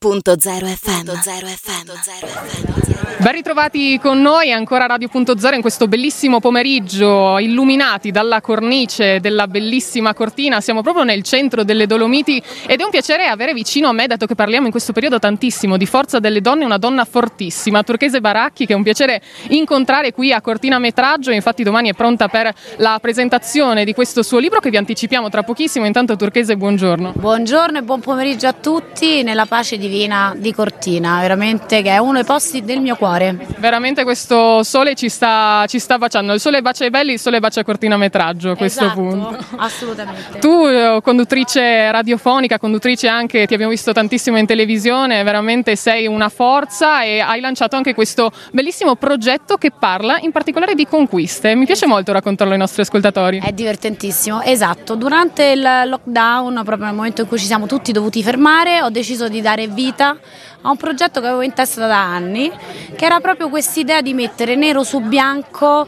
Radio.0 0.00 0.76
FM. 0.76 1.08
FM. 1.08 2.98
Ben 3.20 3.32
ritrovati 3.32 3.98
con 3.98 4.20
noi 4.20 4.52
ancora 4.52 4.86
Radio.0 4.86 5.54
in 5.54 5.60
questo 5.60 5.88
bellissimo 5.88 6.38
pomeriggio, 6.38 7.38
illuminati 7.38 8.12
dalla 8.12 8.40
cornice 8.40 9.18
della 9.18 9.48
bellissima 9.48 10.14
cortina. 10.14 10.60
Siamo 10.60 10.82
proprio 10.82 11.02
nel 11.02 11.24
centro 11.24 11.64
delle 11.64 11.88
Dolomiti 11.88 12.40
ed 12.68 12.78
è 12.78 12.84
un 12.84 12.90
piacere 12.90 13.26
avere 13.26 13.54
vicino 13.54 13.88
a 13.88 13.92
me, 13.92 14.06
dato 14.06 14.26
che 14.26 14.36
parliamo 14.36 14.66
in 14.66 14.70
questo 14.70 14.92
periodo 14.92 15.18
tantissimo 15.18 15.76
di 15.76 15.84
forza 15.84 16.20
delle 16.20 16.40
donne, 16.40 16.64
una 16.64 16.78
donna 16.78 17.04
fortissima, 17.04 17.82
Turchese 17.82 18.20
Baracchi, 18.20 18.66
che 18.66 18.74
è 18.74 18.76
un 18.76 18.84
piacere 18.84 19.20
incontrare 19.48 20.12
qui 20.12 20.32
a 20.32 20.40
Cortina 20.40 20.78
Metraggio. 20.78 21.32
Infatti 21.32 21.64
domani 21.64 21.88
è 21.88 21.94
pronta 21.94 22.28
per 22.28 22.54
la 22.76 22.98
presentazione 23.00 23.84
di 23.84 23.94
questo 23.94 24.22
suo 24.22 24.38
libro 24.38 24.60
che 24.60 24.70
vi 24.70 24.76
anticipiamo 24.76 25.28
tra 25.28 25.42
pochissimo. 25.42 25.86
Intanto 25.86 26.14
Turchese, 26.14 26.56
buongiorno. 26.56 27.14
Buongiorno 27.16 27.78
e 27.78 27.82
buon 27.82 27.98
pomeriggio 27.98 28.46
a 28.46 28.52
tutti 28.52 29.24
nella 29.24 29.46
pace 29.46 29.76
divina 29.88 30.34
di 30.36 30.52
Cortina, 30.52 31.20
veramente 31.20 31.82
che 31.82 31.90
è 31.90 31.98
uno 31.98 32.14
dei 32.14 32.24
posti 32.24 32.62
del 32.62 32.80
mio 32.80 32.96
cuore. 32.96 33.36
Veramente 33.58 34.04
questo 34.04 34.62
sole 34.62 34.94
ci 34.94 35.08
sta, 35.08 35.64
ci 35.66 35.78
sta 35.78 35.98
baciando, 35.98 36.32
il 36.32 36.40
sole 36.40 36.62
bacia 36.62 36.84
i 36.84 36.90
belli, 36.90 37.12
il 37.12 37.18
sole 37.18 37.40
bacia 37.40 37.64
Cortina 37.64 37.96
Metraggio 37.96 38.50
a 38.50 38.56
questo 38.56 38.84
esatto, 38.84 39.00
punto. 39.00 39.44
Assolutamente. 39.56 40.38
Tu, 40.38 40.66
eh, 40.66 41.00
conduttrice 41.02 41.90
radiofonica, 41.90 42.58
conduttrice 42.58 43.08
anche, 43.08 43.46
ti 43.46 43.54
abbiamo 43.54 43.72
visto 43.72 43.92
tantissimo 43.92 44.38
in 44.38 44.46
televisione, 44.46 45.22
veramente 45.22 45.76
sei 45.76 46.06
una 46.06 46.28
forza 46.28 47.02
e 47.02 47.20
hai 47.20 47.40
lanciato 47.40 47.76
anche 47.76 47.94
questo 47.94 48.30
bellissimo 48.52 48.96
progetto 48.96 49.56
che 49.56 49.70
parla 49.70 50.18
in 50.20 50.32
particolare 50.32 50.74
di 50.74 50.86
conquiste. 50.86 51.54
Mi 51.54 51.66
piace 51.66 51.86
molto 51.86 52.12
raccontarlo 52.12 52.52
ai 52.52 52.58
nostri 52.58 52.82
ascoltatori. 52.82 53.40
È 53.44 53.52
divertentissimo, 53.52 54.42
esatto. 54.42 54.94
Durante 54.94 55.44
il 55.46 55.62
lockdown, 55.86 56.62
proprio 56.64 56.86
nel 56.86 56.94
momento 56.94 57.22
in 57.22 57.28
cui 57.28 57.38
ci 57.38 57.46
siamo 57.46 57.66
tutti 57.66 57.92
dovuti 57.92 58.22
fermare, 58.22 58.82
ho 58.82 58.90
deciso 58.90 59.28
di 59.28 59.40
dare 59.40 59.68
vita 59.78 60.16
a 60.62 60.70
un 60.70 60.76
progetto 60.76 61.20
che 61.20 61.26
avevo 61.28 61.42
in 61.42 61.52
testa 61.52 61.86
da 61.86 62.02
anni, 62.02 62.50
che 62.96 63.04
era 63.04 63.20
proprio 63.20 63.48
quest'idea 63.48 64.00
di 64.00 64.12
mettere 64.12 64.56
nero 64.56 64.82
su 64.82 64.98
bianco 64.98 65.86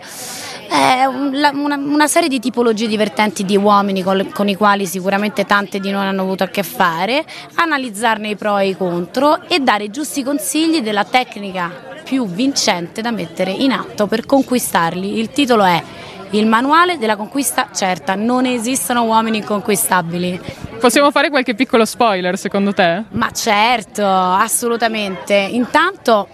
eh, 0.71 1.07
una, 1.07 1.51
una, 1.77 2.07
serie 2.07 2.29
di 2.29 2.39
tipologie 2.39 2.87
divertenti 2.87 3.45
di 3.45 3.57
uomini 3.57 4.05
con, 4.05 4.31
con, 4.33 4.49
i 4.49 4.55
quali 4.55 4.87
sicuramente 4.87 5.45
tante 5.45 5.81
di 5.81 5.91
noi 5.91 6.07
hanno 6.07 6.23
avuto 6.23 6.45
a 6.45 6.47
che 6.47 6.63
fare, 6.63 7.25
analizzarne 7.55 8.29
i 8.29 8.37
pro 8.37 8.59
e 8.59 8.69
i 8.69 8.77
contro 8.77 9.49
e 9.49 9.59
dare 9.59 9.85
i 9.85 9.91
giusti 9.91 10.23
consigli 10.23 10.81
della 10.81 11.05
tecnica 11.05 11.89
più 12.05 12.27
vincente 12.27 13.03
da 13.03 13.11
mettere 13.11 13.51
in 13.51 13.73
atto 13.73 14.07
per 14.07 14.25
conquistarli. 14.25 15.19
Il 15.19 15.31
titolo 15.31 15.65
è 15.65 15.83
il 16.31 16.47
manuale 16.47 16.97
della 16.97 17.17
conquista 17.17 17.71
certa, 17.75 18.15
non 18.15 18.47
esistono 18.47 19.03
uomini 19.03 19.39
inconquistabili. 19.39 20.69
Possiamo 20.81 21.11
fare 21.11 21.29
qualche 21.29 21.55
piccolo 21.55 21.85
spoiler 21.85 22.39
secondo 22.39 22.73
te? 22.73 23.05
Ma 23.11 23.31
certo, 23.33 24.03
assolutamente. 24.07 25.35
Intanto 25.35 26.27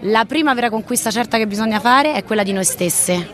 la 0.00 0.26
prima 0.26 0.52
vera 0.52 0.68
conquista 0.68 1.10
certa 1.10 1.38
che 1.38 1.46
bisogna 1.46 1.80
fare 1.80 2.12
è 2.12 2.22
quella 2.22 2.42
di 2.42 2.52
noi 2.52 2.64
stesse. 2.64 3.30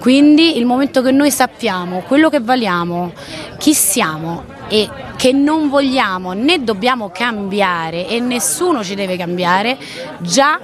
Quindi 0.00 0.58
il 0.58 0.66
momento 0.66 1.02
che 1.02 1.12
noi 1.12 1.30
sappiamo 1.30 2.00
quello 2.00 2.30
che 2.30 2.40
valiamo, 2.40 3.12
chi 3.58 3.72
siamo 3.74 4.44
e 4.66 4.88
che 5.16 5.30
non 5.30 5.68
vogliamo 5.68 6.32
né 6.32 6.64
dobbiamo 6.64 7.10
cambiare 7.10 8.08
e 8.08 8.18
nessuno 8.18 8.82
ci 8.82 8.96
deve 8.96 9.16
cambiare, 9.16 9.78
già 10.18 10.58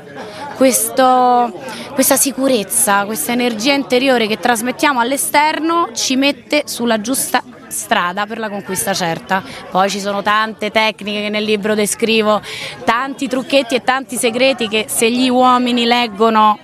questo, 0.56 1.60
questa 1.92 2.16
sicurezza, 2.16 3.04
questa 3.04 3.30
energia 3.30 3.72
interiore 3.72 4.26
che 4.26 4.38
trasmettiamo 4.38 4.98
all'esterno 4.98 5.90
ci 5.92 6.16
mette 6.16 6.64
sulla 6.66 7.00
giusta 7.00 7.40
strada 7.68 8.26
per 8.26 8.38
la 8.38 8.48
conquista 8.48 8.92
certa. 8.92 9.42
Poi 9.70 9.90
ci 9.90 10.00
sono 10.00 10.22
tante 10.22 10.70
tecniche 10.70 11.22
che 11.22 11.28
nel 11.28 11.44
libro 11.44 11.74
descrivo, 11.74 12.40
tanti 12.84 13.28
trucchetti 13.28 13.74
e 13.74 13.82
tanti 13.82 14.16
segreti 14.16 14.68
che 14.68 14.86
se 14.88 15.10
gli 15.10 15.28
uomini 15.28 15.84
leggono 15.84 16.58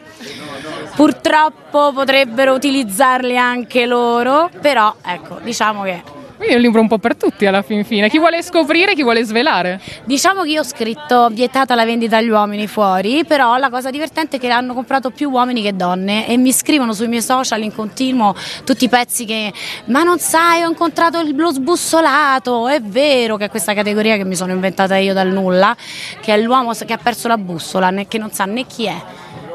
purtroppo 0.95 1.93
potrebbero 1.93 2.53
utilizzarli 2.53 3.37
anche 3.37 3.87
loro, 3.87 4.51
però 4.61 4.95
ecco, 5.03 5.39
diciamo 5.43 5.83
che 5.83 6.03
quindi 6.41 6.55
è 6.55 6.57
un 6.57 6.65
libro 6.65 6.81
un 6.81 6.89
po' 6.89 6.97
per 6.97 7.17
tutti 7.17 7.45
alla 7.45 7.61
fin 7.61 7.85
fine. 7.85 8.09
Chi 8.09 8.19
vuole 8.19 8.43
scoprire, 8.43 8.95
chi 8.95 9.03
vuole 9.03 9.23
svelare. 9.25 9.79
Diciamo 10.05 10.41
che 10.41 10.49
io 10.49 10.61
ho 10.63 10.65
scritto 10.65 11.29
vietata 11.31 11.75
la 11.75 11.85
vendita 11.85 12.17
agli 12.17 12.31
uomini 12.31 12.67
fuori, 12.67 13.27
però 13.27 13.59
la 13.59 13.69
cosa 13.69 13.91
divertente 13.91 14.39
è 14.39 14.41
che 14.41 14.49
hanno 14.49 14.73
comprato 14.73 15.11
più 15.11 15.29
uomini 15.29 15.61
che 15.61 15.77
donne 15.77 16.27
e 16.27 16.39
mi 16.39 16.51
scrivono 16.51 16.95
sui 16.95 17.09
miei 17.09 17.21
social 17.21 17.63
in 17.63 17.75
continuo 17.75 18.35
tutti 18.65 18.85
i 18.85 18.89
pezzi 18.89 19.27
che 19.27 19.53
ma 19.87 20.03
non 20.03 20.19
sai, 20.19 20.63
ho 20.63 20.69
incontrato 20.71 21.21
lo 21.23 21.53
sbussolato. 21.53 22.69
È 22.69 22.81
vero 22.81 23.37
che 23.37 23.45
è 23.45 23.51
questa 23.51 23.75
categoria 23.75 24.17
che 24.17 24.25
mi 24.25 24.35
sono 24.35 24.53
inventata 24.53 24.97
io 24.97 25.13
dal 25.13 25.29
nulla, 25.29 25.77
che 26.23 26.33
è 26.33 26.39
l'uomo 26.39 26.73
che 26.73 26.93
ha 26.95 26.99
perso 26.99 27.29
la 27.29 27.37
bussola, 27.37 27.93
che 28.09 28.17
non 28.17 28.31
sa 28.33 28.47
né 28.47 28.65
chi 28.67 28.87
è 28.87 28.97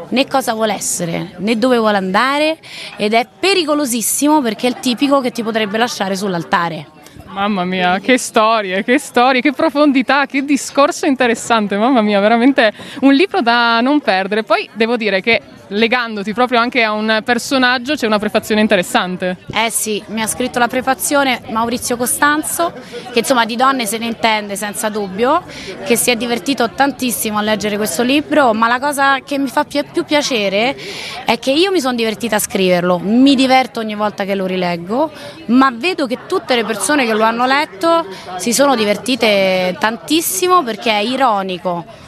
né 0.10 0.28
cosa 0.28 0.54
vuole 0.54 0.74
essere, 0.74 1.36
né 1.38 1.58
dove 1.58 1.78
vuole 1.78 1.98
andare 1.98 2.58
ed 2.98 3.14
è 3.14 3.28
pericolosissimo 3.40 4.42
perché 4.42 4.68
è 4.68 4.70
il 4.70 4.80
tipico 4.80 5.22
che 5.22 5.32
ti 5.32 5.44
potrebbe 5.44 5.78
lasciare 5.78 6.16
sull'altare. 6.16 6.95
Mamma 7.28 7.66
mia, 7.66 8.00
che 8.00 8.18
storie, 8.18 8.84
che 8.84 8.97
storie, 8.97 9.41
che 9.41 9.52
profondità, 9.52 10.25
che 10.25 10.46
discorso 10.46 11.06
interessante, 11.06 11.75
mamma 11.75 12.02
mia, 12.02 12.19
veramente 12.19 12.72
un 13.02 13.13
libro 13.13 13.41
da 13.41 13.81
non 13.81 14.00
perdere. 14.00 14.44
Poi 14.44 14.69
devo 14.74 14.96
dire 14.96 15.22
che 15.22 15.41
legandoti 15.69 16.31
proprio 16.34 16.59
anche 16.59 16.84
a 16.84 16.91
un 16.91 17.22
personaggio 17.25 17.96
c'è 17.96 18.06
una 18.06 18.19
prefazione 18.19 18.62
interessante. 18.62 19.38
Eh 19.52 19.72
sì, 19.72 20.02
mi 20.08 20.22
ha 20.22 20.28
scritto 20.28 20.59
la 20.59 20.68
prefazione 20.68 21.41
Maurizio 21.50 21.97
Costanzo, 21.97 22.72
che 23.12 23.19
insomma 23.19 23.46
di 23.46 23.56
donne 23.56 23.85
se 23.85 23.97
ne 23.97 24.06
intende 24.06 24.56
senza 24.56 24.90
dubbio, 24.90 25.44
che 25.84 25.96
si 25.96 26.12
è 26.12 26.16
divertito 26.16 26.69
tantissimo 26.69 27.40
a 27.40 27.41
leggere 27.41 27.78
questo 27.78 28.03
libro, 28.03 28.53
ma 28.53 28.68
la 28.68 28.80
cosa 28.80 29.19
che 29.22 29.38
mi 29.38 29.47
fa 29.47 29.66
più 29.66 30.06
piacere 30.06 30.78
è 31.25 31.40
che 31.40 31.52
io 31.52 31.72
mi 31.72 31.81
sono 31.81 31.96
divertita 31.96 32.35
a 32.35 32.40
scriverlo, 32.40 33.00
mi 33.00 33.35
diverto 33.35 33.80
ogni 33.80 33.96
volta 33.96 34.24
che 34.24 34.35
lo 34.35 34.46
rileggo, 34.46 35.12
ma 35.47 35.74
vedo 35.74 36.06
che 36.06 36.19
tutte 36.28 36.56
le 36.56 36.64
persone 36.64 37.06
che 37.06 37.14
lo 37.16 37.24
hanno 37.24 37.46
letto 37.46 38.06
si 38.38 38.53
sono 38.53 38.76
divertite 38.76 39.76
tantissimo 39.80 40.64
perché 40.64 40.92
è 40.92 41.02
ironico 41.02 42.03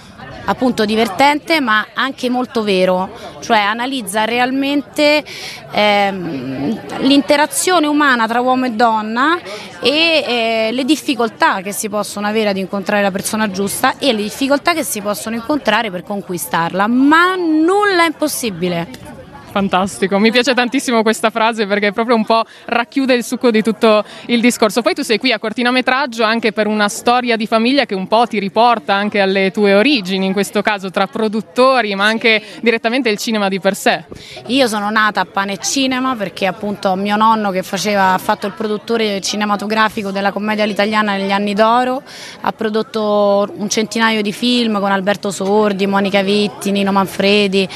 appunto 0.48 0.86
divertente 0.86 1.60
ma 1.60 1.88
anche 1.94 2.30
molto 2.30 2.64
vero, 2.64 3.10
cioè 3.40 3.60
analizza 3.60 4.26
realmente 4.26 5.24
ehm, 5.72 7.00
l'interazione 7.00 7.88
umana 7.88 8.28
tra 8.28 8.40
uomo 8.42 8.66
e 8.66 8.72
donna 8.72 9.38
e 9.82 10.24
eh, 10.26 10.70
le 10.72 10.84
difficoltà 10.86 11.62
che 11.62 11.72
si 11.72 11.90
possono 11.90 12.28
avere 12.28 12.50
ad 12.50 12.58
incontrare 12.58 13.02
la 13.02 13.12
persona 13.12 13.52
giusta 13.52 13.98
e 13.98 14.14
le 14.14 14.22
difficoltà 14.22 14.74
che 14.74 14.84
si 14.84 15.02
possono 15.02 15.36
incontrare 15.36 15.92
per 15.92 16.04
conquistarla, 16.04 16.88
ma 16.88 17.36
nulla 17.36 18.04
è 18.04 18.08
impossibile. 18.08 19.07
Fantastico, 19.50 20.20
mi 20.20 20.30
piace 20.30 20.54
tantissimo 20.54 21.02
questa 21.02 21.30
frase 21.30 21.66
perché 21.66 21.92
proprio 21.92 22.16
un 22.16 22.26
po' 22.26 22.44
racchiude 22.66 23.16
il 23.16 23.24
succo 23.24 23.50
di 23.50 23.64
tutto 23.64 24.04
il 24.28 24.40
discorso. 24.40 24.82
Poi 24.82 24.94
tu 24.94 25.02
sei 25.02 25.18
qui 25.18 25.32
a 25.32 25.40
Cortinametraggio 25.40 26.24
anche 26.24 26.52
per 26.52 26.68
una 26.68 26.90
storia 26.90 27.36
di 27.36 27.48
famiglia 27.48 27.86
che 27.86 27.96
un 27.96 28.08
po' 28.08 28.28
ti 28.28 28.40
riporta 28.40 28.94
anche 28.94 29.20
alle 29.20 29.50
tue 29.52 29.74
origini, 29.74 30.26
in 30.26 30.34
questo 30.34 30.62
caso 30.62 30.92
tra 30.92 31.08
produttori 31.08 31.96
ma 31.96 32.06
anche 32.06 32.44
direttamente 32.62 33.10
il 33.10 33.18
cinema 33.18 33.48
di 33.48 33.60
per 33.60 33.76
sé. 33.76 34.04
Io 34.48 34.68
sono 34.68 34.92
nata 34.92 35.22
a 35.22 35.26
Pane 35.26 35.58
Cinema 35.58 36.16
perché 36.16 36.46
appunto 36.46 36.94
mio 36.96 37.16
nonno 37.16 37.50
che 37.50 37.64
faceva, 37.64 38.14
ha 38.14 38.18
fatto 38.20 38.46
il 38.46 38.54
produttore 38.54 39.22
cinematografico 39.22 40.12
della 40.12 40.32
commedia 40.32 40.66
all'italiana 40.66 41.16
negli 41.16 41.32
anni 41.32 41.54
d'oro, 41.54 42.04
ha 42.42 42.52
prodotto 42.52 43.52
un 43.56 43.70
centinaio 43.70 44.22
di 44.22 44.34
film 44.34 44.80
con 44.80 44.92
Alberto 44.92 45.32
Sordi, 45.32 45.88
Monica 45.88 46.22
Vitti, 46.22 46.70
Nino 46.72 46.92
Manfredi, 46.92 47.68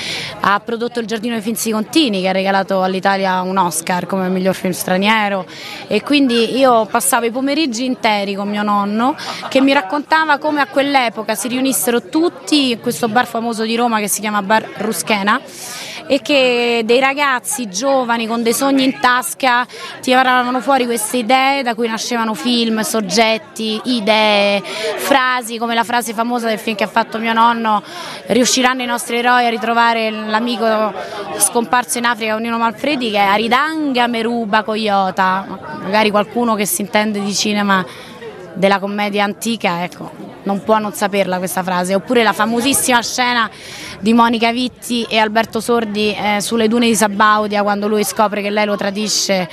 ha 0.42 0.60
prodotto 0.60 1.00
Il 1.00 1.08
giardino 1.08 1.34
dei 1.34 1.42
Finzi 1.42 1.61
Contini 1.70 2.22
che 2.22 2.30
ha 2.30 2.32
regalato 2.32 2.82
all'Italia 2.82 3.42
un 3.42 3.58
Oscar 3.58 4.08
come 4.08 4.30
miglior 4.30 4.56
film 4.56 4.74
straniero. 4.74 5.46
E 5.88 6.02
quindi 6.02 6.58
io 6.58 6.86
passavo 6.86 7.26
i 7.26 7.32
pomeriggi 7.32 7.86
interi 7.86 8.34
con 8.34 8.50
mio 8.50 8.64
nonno 8.64 9.16
che 9.50 9.62
mi 9.62 9.74
raccontava 9.74 10.40
come 10.40 10.62
a 10.62 10.66
quell'epoca 10.66 11.36
si 11.36 11.50
riunissero 11.50 12.10
tutti 12.10 12.72
in 12.72 12.80
questo 12.80 13.08
bar 13.10 13.28
famoso 13.28 13.64
di 13.64 13.76
Roma 13.76 14.00
che 14.00 14.08
si 14.08 14.22
chiama 14.22 14.42
Bar 14.42 14.68
Ruschena 14.78 15.40
e 16.12 16.22
che 16.22 16.82
dei 16.84 17.00
ragazzi 17.00 17.70
giovani 17.70 18.28
con 18.28 18.44
dei 18.44 18.52
sogni 18.52 18.84
in 18.84 19.00
tasca 19.00 19.66
tiravano 20.02 20.60
fuori 20.60 20.84
queste 20.84 21.16
idee 21.16 21.64
da 21.64 21.74
cui 21.74 21.88
nascevano 21.88 22.34
film, 22.34 22.82
soggetti, 22.82 23.80
idee, 23.86 24.62
frasi 24.62 25.58
come 25.58 25.74
la 25.74 25.86
frase 25.86 26.12
famosa 26.12 26.50
del 26.50 26.60
film 26.60 26.76
che 26.76 26.84
ha 26.84 26.88
fatto 26.88 27.18
mio 27.18 27.32
nonno 27.32 27.82
riusciranno 28.26 28.82
i 28.82 28.86
nostri 28.86 29.20
eroi 29.20 29.46
a 29.46 29.50
ritrovare 29.50 30.12
l'amico 30.12 30.94
scomparso 31.38 32.00
in 32.00 32.04
Africa 32.04 32.38
Nino 32.40 32.58
Malfredi 32.58 33.10
che 33.10 33.18
è 33.18 33.28
Aridanga 33.28 34.08
Meruba 34.08 34.64
Coyota, 34.64 35.46
magari 35.82 36.10
qualcuno 36.10 36.56
che 36.56 36.66
si 36.66 36.82
intende 36.82 37.22
di 37.22 37.34
cinema 37.34 37.86
della 38.54 38.80
commedia 38.80 39.24
antica, 39.24 39.82
ecco, 39.86 40.12
non 40.44 40.64
può 40.64 40.78
non 40.78 40.94
saperla 40.94 41.38
questa 41.38 41.64
frase, 41.64 41.96
oppure 41.96 42.24
la 42.24 42.34
famosissima 42.34 43.02
scena 43.02 43.50
di 44.02 44.14
Monica 44.14 44.52
Vitti 44.52 45.06
e 45.08 45.18
Alberto 45.18 45.60
Sordi 45.60 46.14
eh, 46.14 46.42
sulle 46.42 46.68
dune 46.68 46.88
di 46.88 46.96
Sabaudia 46.96 47.62
quando 47.62 47.88
lui 47.88 48.04
scopre 48.04 48.42
che 48.42 48.50
lei 48.50 48.66
lo 48.66 48.76
tradisce 48.76 49.48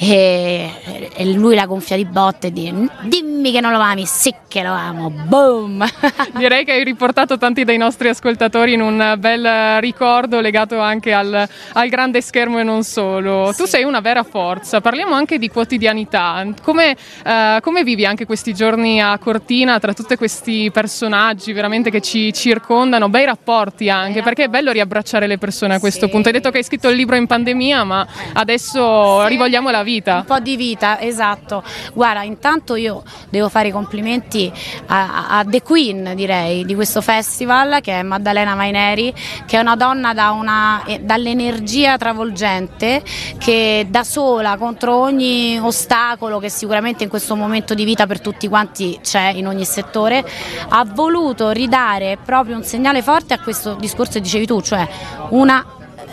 e, 0.00 0.70
e 1.12 1.24
lui 1.32 1.56
la 1.56 1.66
gonfia 1.66 1.96
di 1.96 2.04
botte 2.04 2.46
e 2.46 2.52
dice 2.52 2.88
dimmi 3.02 3.50
che 3.50 3.60
non 3.60 3.72
lo 3.72 3.80
ami, 3.80 4.06
sì 4.06 4.32
che 4.46 4.62
lo 4.62 4.72
amo, 4.72 5.10
boom! 5.10 5.84
Direi 6.36 6.64
che 6.64 6.72
hai 6.72 6.84
riportato 6.84 7.36
tanti 7.36 7.64
dei 7.64 7.76
nostri 7.76 8.08
ascoltatori 8.08 8.74
in 8.74 8.80
un 8.80 9.16
bel 9.18 9.80
ricordo 9.80 10.40
legato 10.40 10.78
anche 10.78 11.12
al, 11.12 11.48
al 11.72 11.88
grande 11.88 12.20
schermo 12.20 12.60
e 12.60 12.62
non 12.62 12.84
solo. 12.84 13.50
Sì. 13.52 13.62
Tu 13.62 13.66
sei 13.66 13.84
una 13.84 14.00
vera 14.00 14.22
forza, 14.22 14.80
parliamo 14.80 15.14
anche 15.14 15.38
di 15.38 15.48
quotidianità, 15.48 16.46
come, 16.62 16.96
uh, 17.24 17.60
come, 17.60 17.82
vivi 17.82 18.06
anche 18.06 18.24
questi 18.24 18.54
giorni 18.54 19.00
a 19.00 19.18
Cortina 19.18 19.78
tra 19.78 19.92
tutti 19.92 20.16
questi 20.16 20.70
personaggi 20.70 21.52
veramente 21.52 21.90
che 21.90 22.00
ci 22.00 22.32
circondano, 22.32 23.08
bei 23.08 23.24
rapporti 23.24 23.90
anche, 23.90 24.22
perché 24.22 24.44
è 24.44 24.48
bello 24.48 24.70
riabbracciare 24.70 25.26
le 25.26 25.38
persone 25.38 25.74
a 25.74 25.80
questo 25.80 26.06
sì. 26.06 26.12
punto. 26.12 26.28
Hai 26.28 26.34
detto 26.34 26.50
che 26.50 26.58
hai 26.58 26.64
scritto 26.64 26.88
il 26.88 26.96
libro 26.96 27.16
in 27.16 27.26
pandemia, 27.26 27.84
ma 27.84 28.06
adesso 28.34 29.22
sì. 29.22 29.28
rivogliamo 29.28 29.70
la 29.70 29.82
vita. 29.82 29.87
Un 30.18 30.24
po' 30.24 30.38
di 30.40 30.56
vita, 30.56 31.00
esatto. 31.00 31.62
Guarda, 31.94 32.22
intanto 32.22 32.74
io 32.74 33.02
devo 33.30 33.48
fare 33.48 33.68
i 33.68 33.70
complimenti 33.70 34.52
a, 34.86 35.38
a 35.38 35.44
The 35.44 35.62
Queen, 35.62 36.12
direi, 36.14 36.64
di 36.64 36.74
questo 36.74 37.00
festival, 37.00 37.80
che 37.80 38.00
è 38.00 38.02
Maddalena 38.02 38.54
Maineri, 38.54 39.14
che 39.46 39.56
è 39.56 39.60
una 39.60 39.76
donna 39.76 40.12
da 40.12 40.30
una, 40.32 40.84
eh, 40.84 41.00
dall'energia 41.00 41.96
travolgente, 41.96 43.02
che 43.38 43.86
da 43.88 44.04
sola, 44.04 44.56
contro 44.56 44.96
ogni 44.96 45.58
ostacolo 45.58 46.38
che 46.38 46.50
sicuramente 46.50 47.04
in 47.04 47.08
questo 47.08 47.34
momento 47.34 47.74
di 47.74 47.84
vita 47.84 48.06
per 48.06 48.20
tutti 48.20 48.48
quanti 48.48 48.98
c'è 49.02 49.32
in 49.34 49.46
ogni 49.46 49.64
settore, 49.64 50.24
ha 50.68 50.84
voluto 50.84 51.50
ridare 51.50 52.18
proprio 52.22 52.56
un 52.56 52.64
segnale 52.64 53.02
forte 53.02 53.34
a 53.34 53.40
questo 53.40 53.74
discorso 53.74 54.14
che 54.14 54.20
dicevi 54.20 54.46
tu, 54.46 54.60
cioè 54.60 54.86
una 55.30 55.64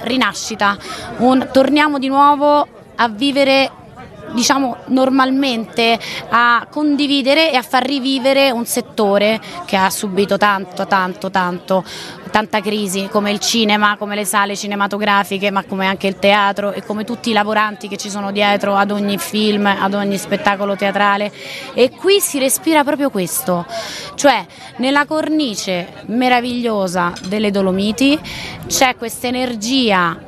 rinascita, 0.02 0.78
un 1.18 1.50
torniamo 1.52 2.00
di 2.00 2.08
nuovo 2.08 2.68
a 2.96 3.08
vivere 3.10 3.72
diciamo 4.34 4.78
normalmente 4.88 5.98
a 6.30 6.68
condividere 6.70 7.52
e 7.52 7.56
a 7.56 7.62
far 7.62 7.86
rivivere 7.86 8.52
un 8.52 8.66
settore 8.66 9.40
che 9.66 9.78
ha 9.78 9.90
subito 9.90 10.38
tanto, 10.38 10.86
tanto, 10.88 11.30
tanto 11.30 11.84
tanta 12.36 12.60
crisi 12.60 13.08
come 13.10 13.32
il 13.32 13.40
cinema, 13.40 13.96
come 13.96 14.14
le 14.14 14.26
sale 14.26 14.58
cinematografiche, 14.58 15.52
ma 15.52 15.64
come 15.64 15.88
anche 15.88 16.08
il 16.08 16.20
teatro 16.20 16.74
e 16.74 16.84
come 16.84 17.06
tutti 17.06 17.30
i 17.30 17.34
lavoranti 17.34 17.88
che 17.88 17.96
ci 17.96 18.10
sono 18.10 18.34
dietro 18.34 18.76
ad 18.76 18.92
ogni 18.92 19.18
film, 19.18 19.66
ad 19.66 19.94
ogni 19.94 20.18
spettacolo 20.18 20.76
teatrale. 20.76 21.32
E 21.74 21.92
qui 21.92 22.20
si 22.20 22.38
respira 22.38 22.84
proprio 22.84 23.10
questo, 23.10 23.66
cioè 24.16 24.46
nella 24.78 25.06
cornice 25.06 26.04
meravigliosa 26.08 27.14
delle 27.26 27.52
Dolomiti 27.52 28.20
c'è 28.68 28.98
questa 28.98 29.28
energia 29.28 30.20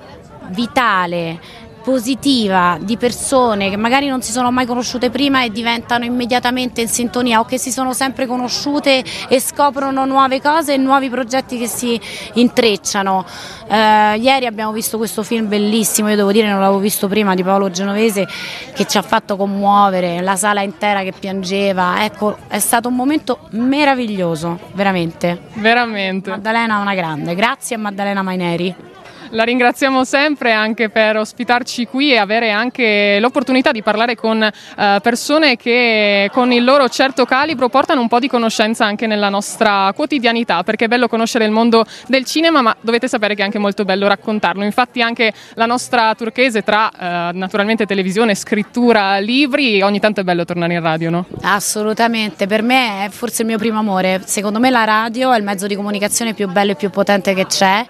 vitale 0.50 1.57
positiva 1.88 2.78
di 2.82 2.98
persone 2.98 3.70
che 3.70 3.78
magari 3.78 4.08
non 4.08 4.22
si 4.22 4.34
sono 4.34 4.52
mai 4.52 4.66
conosciute 4.66 5.10
prima 5.10 5.46
e 5.46 5.52
diventano 5.52 6.04
immediatamente 6.04 6.82
in 6.82 6.90
sintonia 6.90 7.40
o 7.40 7.46
che 7.46 7.58
si 7.58 7.72
sono 7.72 7.94
sempre 7.94 8.26
conosciute 8.26 9.02
e 9.30 9.40
scoprono 9.40 10.04
nuove 10.04 10.42
cose 10.42 10.74
e 10.74 10.78
nuovi 10.78 11.10
progetti 11.10 11.58
che 11.58 11.68
si 11.68 11.98
intrecciano. 12.34 13.26
Eh, 13.70 14.18
ieri 14.18 14.46
abbiamo 14.46 14.74
visto 14.74 14.98
questo 14.98 15.24
film 15.24 15.48
bellissimo, 15.48 16.10
io 16.10 16.18
devo 16.18 16.34
dire 16.34 16.50
non 16.50 16.60
l'avevo 16.60 16.80
visto 16.80 17.08
prima, 17.08 17.36
di 17.36 17.44
Paolo 17.44 17.70
Genovese 17.70 18.28
che 18.74 18.86
ci 18.86 18.98
ha 18.98 19.02
fatto 19.02 19.38
commuovere, 19.38 20.20
la 20.20 20.36
sala 20.36 20.64
intera 20.64 21.04
che 21.04 21.14
piangeva, 21.18 22.04
ecco 22.04 22.36
è 22.50 22.60
stato 22.60 22.90
un 22.90 22.96
momento 22.96 23.48
meraviglioso, 23.52 24.60
veramente. 24.74 25.40
Veramente. 25.54 26.32
Maddalena 26.32 26.80
una 26.80 26.96
grande, 26.96 27.34
grazie 27.34 27.78
a 27.78 27.80
Maddalena 27.80 28.24
Maineri. 28.24 28.97
La 29.32 29.44
ringraziamo 29.44 30.04
sempre 30.06 30.54
anche 30.54 30.90
per 30.90 31.18
ospitarci 31.18 31.86
qui 31.86 32.12
e 32.12 32.18
avere 32.18 32.52
anche 32.52 33.18
l'opportunità 33.20 33.72
di 33.72 33.84
parlare 33.84 34.16
con 34.16 34.42
eh, 34.42 35.00
persone 35.02 35.58
che 35.58 36.30
con 36.32 36.52
il 36.52 36.64
loro 36.64 36.88
certo 36.88 37.26
calibro 37.26 37.68
portano 37.68 38.00
un 38.00 38.08
po' 38.08 38.20
di 38.20 38.28
conoscenza 38.28 38.86
anche 38.86 39.06
nella 39.06 39.30
nostra 39.30 39.92
quotidianità, 39.94 40.64
perché 40.64 40.86
è 40.86 40.88
bello 40.88 41.08
conoscere 41.08 41.46
il 41.46 41.52
mondo 41.52 41.86
del 42.08 42.24
cinema, 42.26 42.62
ma 42.62 42.76
dovete 42.80 43.08
sapere 43.08 43.36
che 43.36 43.42
è 43.42 43.46
anche 43.46 43.60
molto 43.60 43.84
bello 43.84 44.08
raccontarlo. 44.08 44.64
Infatti 44.64 45.02
anche 45.02 45.34
la 45.56 45.66
nostra 45.66 46.16
turchese 46.16 46.64
tra 46.64 46.90
eh, 46.90 47.34
naturalmente 47.34 47.86
televisione, 47.86 48.34
scrittura, 48.34 49.18
libri, 49.18 49.82
ogni 49.82 50.00
tanto 50.00 50.22
è 50.22 50.24
bello 50.24 50.46
tornare 50.46 50.74
in 50.74 50.82
radio, 50.82 51.10
no? 51.10 51.26
Assolutamente, 51.42 52.48
per 52.48 52.62
me 52.62 53.06
è 53.06 53.10
forse 53.10 53.42
il 53.42 53.48
mio 53.50 53.58
primo 53.58 53.80
amore. 53.80 54.22
Secondo 54.26 54.60
me 54.60 54.70
la 54.70 54.86
radio 54.86 55.34
è 55.34 55.38
il 55.38 55.44
mezzo 55.44 55.68
di 55.68 55.76
comunicazione 55.76 56.34
più 56.34 56.48
bello 56.48 56.72
e 56.72 56.76
più 56.76 56.90
potente 56.90 57.34
che 57.34 57.46
c'è, 57.46 57.86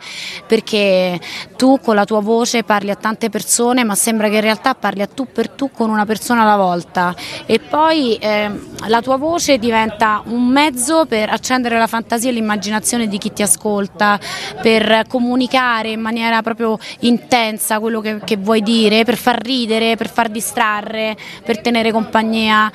perché 0.47 1.19
tu 1.55 1.79
con 1.81 1.95
la 1.95 2.05
tua 2.05 2.21
voce 2.21 2.63
parli 2.63 2.89
a 2.89 2.95
tante 2.95 3.29
persone 3.29 3.83
ma 3.83 3.95
sembra 3.95 4.29
che 4.29 4.35
in 4.35 4.41
realtà 4.41 4.75
parli 4.75 5.01
a 5.01 5.07
tu 5.07 5.27
per 5.31 5.49
tu 5.49 5.71
con 5.71 5.89
una 5.89 6.05
persona 6.05 6.41
alla 6.41 6.57
volta. 6.57 7.15
E 7.45 7.59
poi 7.59 8.15
eh, 8.15 8.51
la 8.87 9.01
tua 9.01 9.17
voce 9.17 9.57
diventa 9.57 10.21
un 10.25 10.47
mezzo 10.47 11.05
per 11.05 11.29
accendere 11.29 11.77
la 11.77 11.87
fantasia 11.87 12.29
e 12.29 12.33
l'immaginazione 12.33 13.07
di 13.07 13.17
chi 13.17 13.33
ti 13.33 13.41
ascolta, 13.41 14.19
per 14.61 15.03
comunicare 15.07 15.89
in 15.89 16.01
maniera 16.01 16.41
proprio 16.41 16.77
intensa 16.99 17.79
quello 17.79 18.01
che, 18.01 18.19
che 18.23 18.37
vuoi 18.37 18.61
dire, 18.61 19.03
per 19.03 19.17
far 19.17 19.41
ridere, 19.41 19.95
per 19.95 20.09
far 20.09 20.29
distrarre, 20.29 21.15
per 21.43 21.61
tenere 21.61 21.91
compagnia 21.91 22.71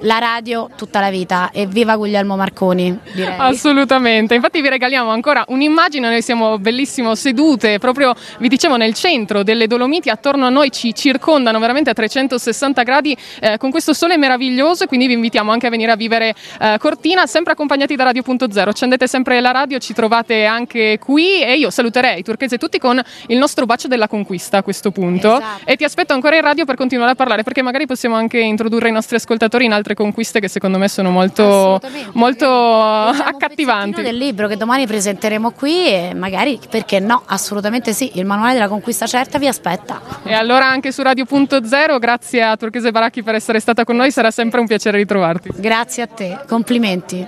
la 0.00 0.18
radio 0.18 0.68
tutta 0.76 1.00
la 1.00 1.10
vita. 1.10 1.50
E 1.52 1.66
viva 1.66 1.96
Guglielmo 1.96 2.36
Marconi 2.36 2.98
direi. 3.12 3.34
assolutamente. 3.38 4.34
Infatti 4.34 4.60
vi 4.60 4.68
regaliamo 4.68 5.10
ancora 5.10 5.44
un'immagine. 5.48 6.08
Noi 6.08 6.22
siamo 6.22 6.58
bellissimo 6.58 7.14
sedute 7.14 7.78
proprio 7.78 8.14
vi 8.38 8.48
dicevo 8.48 8.76
nel 8.76 8.94
centro 8.94 9.42
delle 9.42 9.66
Dolomiti. 9.66 10.10
Attorno 10.10 10.46
a 10.46 10.48
noi 10.48 10.70
ci 10.70 10.94
circondano 10.94 11.58
veramente 11.58 11.90
a 11.90 11.94
360 11.94 12.82
gradi 12.82 13.16
eh, 13.40 13.56
con 13.58 13.70
questo 13.70 13.92
sole 13.92 14.16
meraviglioso. 14.16 14.84
E 14.84 14.86
quindi 14.86 15.06
vi 15.06 15.14
invitiamo 15.14 15.50
anche 15.50 15.66
a 15.66 15.70
venire 15.70 15.92
a 15.92 15.96
vivere 15.96 16.34
eh, 16.60 16.76
Cortina 16.78 17.26
sempre 17.26 17.52
accompagnati 17.52 17.94
da 17.94 18.04
Radio.0 18.04 18.68
accendete 18.68 19.06
sempre 19.06 19.40
la 19.40 19.50
radio 19.50 19.78
ci 19.78 19.92
trovate 19.92 20.44
anche 20.44 20.98
qui. 20.98 21.42
E 21.42 21.56
io 21.56 21.70
saluterei 21.70 22.22
turchese 22.22 22.58
tutti 22.58 22.78
con 22.78 23.00
il 23.28 23.38
nostro 23.38 23.66
bacio 23.66 23.88
della 23.88 24.08
conquista 24.08 24.58
a 24.58 24.62
questo 24.62 24.90
punto. 24.90 25.36
Esatto. 25.36 25.62
e 25.64 25.76
ti 25.76 25.84
aspetto 25.84 26.12
ancora 26.12 26.36
in 26.36 26.42
radio 26.42 26.64
per 26.64 26.76
continuare 26.76 27.12
a 27.12 27.14
parlare 27.14 27.42
perché 27.42 27.62
magari 27.62 27.86
possiamo 27.86 28.16
anche 28.16 28.38
introdurre 28.38 28.88
i 28.88 28.92
nostri 28.92 29.16
ascoltatori 29.16 29.67
in 29.68 29.74
altre 29.74 29.94
conquiste 29.94 30.40
che 30.40 30.48
secondo 30.48 30.78
me 30.78 30.88
sono 30.88 31.10
molto, 31.10 31.80
molto 32.14 32.48
accattivanti. 32.80 34.02
del 34.02 34.16
libro 34.16 34.48
che 34.48 34.56
domani 34.56 34.86
presenteremo 34.86 35.52
qui 35.52 35.86
e 35.86 36.14
magari, 36.14 36.58
perché 36.68 36.98
no, 36.98 37.22
assolutamente 37.26 37.92
sì, 37.92 38.12
il 38.14 38.24
manuale 38.24 38.54
della 38.54 38.68
conquista 38.68 39.06
certa 39.06 39.38
vi 39.38 39.46
aspetta. 39.46 40.00
E 40.24 40.34
allora 40.34 40.66
anche 40.66 40.90
su 40.90 41.02
Radio.0, 41.02 41.98
grazie 41.98 42.42
a 42.42 42.56
Turchese 42.56 42.90
Baracchi 42.90 43.22
per 43.22 43.34
essere 43.36 43.60
stata 43.60 43.84
con 43.84 43.96
noi, 43.96 44.10
sarà 44.10 44.30
sempre 44.30 44.60
un 44.60 44.66
piacere 44.66 44.98
ritrovarti. 44.98 45.50
Grazie 45.56 46.02
a 46.02 46.06
te, 46.06 46.38
complimenti. 46.48 47.26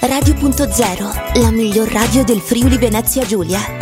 Radio.0, 0.00 1.40
la 1.40 1.50
miglior 1.50 1.88
radio 1.88 2.24
del 2.24 2.40
Friuli 2.40 2.78
Venezia 2.78 3.24
Giulia. 3.24 3.79